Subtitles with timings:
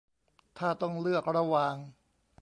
[0.57, 1.75] ถ้าต้องเลือกระหว่าง